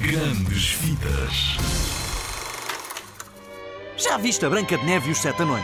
Grandes 0.00 0.72
Vidas. 0.80 1.58
Já 3.98 4.16
viste 4.16 4.46
a 4.46 4.48
Branca 4.48 4.78
de 4.78 4.86
Neve 4.86 5.10
e 5.10 5.12
os 5.12 5.18
Sete 5.18 5.42
Anões? 5.42 5.62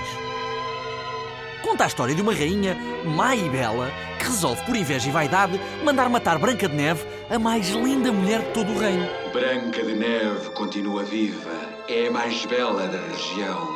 Conta 1.63 1.85
a 1.85 1.87
história 1.87 2.15
de 2.15 2.21
uma 2.21 2.35
rainha 2.35 2.77
má 3.07 3.35
e 3.35 3.49
bela 3.49 3.91
que 4.19 4.27
resolve, 4.27 4.63
por 4.67 4.77
inveja 4.77 5.09
e 5.09 5.11
vaidade, 5.11 5.59
mandar 5.83 6.11
matar 6.11 6.39
Branca 6.39 6.69
de 6.69 6.77
Neve, 6.77 7.03
a 7.31 7.39
mais 7.39 7.71
linda 7.71 8.13
mulher 8.13 8.43
de 8.43 8.53
todo 8.53 8.73
o 8.73 8.79
reino. 8.79 9.09
Branca 9.33 9.83
de 9.83 9.95
Neve 9.95 10.51
continua 10.51 11.03
viva. 11.03 11.51
É 11.89 12.09
a 12.09 12.11
mais 12.11 12.45
bela 12.45 12.87
da 12.89 12.99
região. 12.99 13.67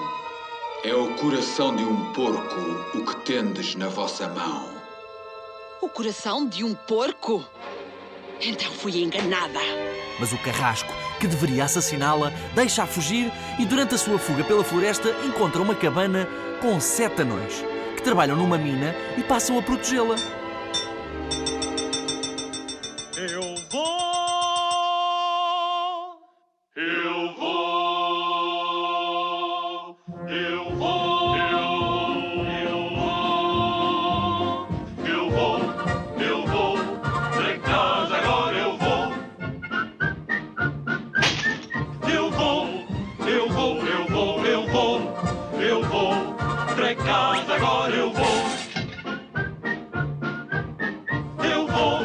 É 0.85 0.95
o 0.95 1.15
coração 1.15 1.75
de 1.75 1.85
um 1.85 2.13
porco 2.13 2.61
o 2.99 3.03
que 3.07 3.17
tendes 3.25 3.75
na 3.77 3.89
vossa 3.89 4.29
mão. 4.29 4.69
O 5.81 5.89
coração 5.89 6.47
de 6.47 6.63
um 6.63 6.75
porco? 6.75 7.43
Então 8.43 8.71
fui 8.73 9.03
enganada. 9.03 9.59
Mas 10.21 10.32
o 10.34 10.39
carrasco, 10.39 10.93
que 11.18 11.26
deveria 11.26 11.64
assassiná-la, 11.64 12.31
deixa-a 12.54 12.86
fugir 12.86 13.32
e, 13.58 13.64
durante 13.64 13.95
a 13.95 13.99
sua 13.99 14.18
fuga 14.18 14.45
pela 14.45 14.62
floresta, 14.62 15.08
encontra 15.25 15.62
uma 15.62 15.75
cabana 15.75 16.29
com 16.61 16.79
sete 16.79 17.22
anões, 17.22 17.64
que 17.96 18.03
trabalham 18.03 18.36
numa 18.36 18.59
mina 18.59 18.95
e 19.17 19.22
passam 19.22 19.59
a 19.59 19.62
protegê-la. 19.62 20.17
Eu 23.17 23.54
vou, 23.71 24.00
eu 26.76 27.34
vou, 27.39 28.68
eu 30.29 30.76
vou, 30.76 31.00
agora 46.99 47.95
eu 47.95 48.13
vou. 48.13 48.25
Eu 51.45 51.67
vou, 51.67 52.01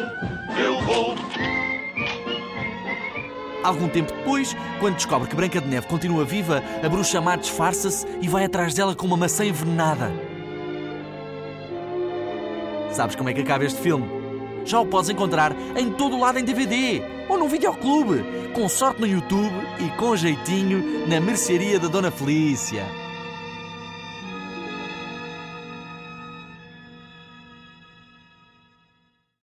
eu 0.59 0.81
vou. 0.81 1.15
Algum 3.63 3.87
tempo 3.87 4.13
depois, 4.13 4.55
quando 4.79 4.95
descobre 4.95 5.27
que 5.27 5.35
Branca 5.35 5.59
de 5.59 5.67
Neve 5.67 5.87
continua 5.87 6.23
viva, 6.23 6.61
a 6.83 6.89
bruxa 6.89 7.19
má 7.19 7.35
disfarça-se 7.35 8.05
e 8.21 8.27
vai 8.27 8.45
atrás 8.45 8.73
dela 8.75 8.95
com 8.95 9.07
uma 9.07 9.17
maçã 9.17 9.43
envenenada. 9.43 10.11
Sabes 12.91 13.15
como 13.15 13.29
é 13.29 13.33
que 13.33 13.41
acaba 13.41 13.65
este 13.65 13.81
filme? 13.81 14.05
Já 14.65 14.79
o 14.79 14.85
podes 14.85 15.09
encontrar 15.09 15.55
em 15.75 15.91
todo 15.91 16.15
o 16.15 16.19
lado 16.19 16.39
em 16.39 16.43
DVD 16.43 17.01
ou 17.27 17.37
num 17.37 17.47
videoclube, 17.47 18.23
com 18.53 18.69
sorte 18.69 19.01
no 19.01 19.07
YouTube 19.07 19.53
e 19.79 19.89
com 19.97 20.15
jeitinho 20.15 21.07
na 21.07 21.19
mercearia 21.19 21.79
da 21.79 21.87
Dona 21.87 22.09
Felícia. 22.09 23.04